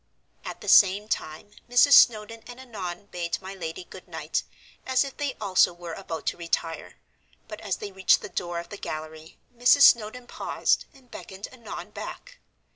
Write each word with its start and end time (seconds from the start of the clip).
At 0.43 0.61
the 0.61 0.67
same 0.67 1.07
time 1.07 1.51
Mrs. 1.69 1.91
Snowdon 1.91 2.41
and 2.47 2.59
Annon 2.59 3.05
bade 3.11 3.39
my 3.39 3.53
lady 3.53 3.83
good 3.83 4.07
night, 4.07 4.41
as 4.83 5.03
if 5.03 5.15
they 5.15 5.35
also 5.39 5.73
were 5.73 5.93
about 5.93 6.25
to 6.25 6.37
retire, 6.37 6.95
but 7.47 7.61
as 7.61 7.77
they 7.77 7.91
reached 7.91 8.21
the 8.21 8.27
door 8.27 8.57
of 8.57 8.69
the 8.69 8.77
gallery 8.77 9.37
Mrs. 9.55 9.81
Snowdon 9.83 10.25
paused 10.25 10.85
and 10.91 11.11
beckoned 11.11 11.47
Annon 11.51 11.91
back. 11.91 12.39